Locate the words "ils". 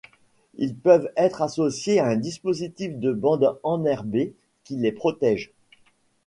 0.55-0.75